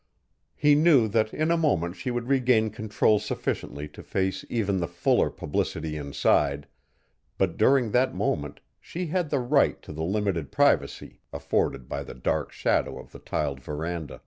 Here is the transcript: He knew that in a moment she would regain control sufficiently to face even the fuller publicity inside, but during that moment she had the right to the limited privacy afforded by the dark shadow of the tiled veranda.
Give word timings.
He 0.55 0.73
knew 0.73 1.07
that 1.09 1.31
in 1.31 1.51
a 1.51 1.57
moment 1.57 1.95
she 1.95 2.09
would 2.09 2.27
regain 2.27 2.71
control 2.71 3.19
sufficiently 3.19 3.87
to 3.89 4.01
face 4.01 4.43
even 4.49 4.79
the 4.79 4.87
fuller 4.87 5.29
publicity 5.29 5.95
inside, 5.95 6.65
but 7.37 7.55
during 7.55 7.91
that 7.91 8.15
moment 8.15 8.61
she 8.79 9.05
had 9.05 9.29
the 9.29 9.37
right 9.37 9.79
to 9.83 9.93
the 9.93 10.01
limited 10.03 10.51
privacy 10.51 11.19
afforded 11.31 11.87
by 11.87 12.01
the 12.01 12.15
dark 12.15 12.51
shadow 12.51 12.97
of 12.97 13.11
the 13.11 13.19
tiled 13.19 13.59
veranda. 13.61 14.19